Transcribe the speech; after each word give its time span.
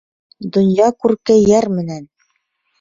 Донъя 0.55 0.87
күрке 1.05 1.37
йәр 1.45 1.71
менән. 1.79 2.11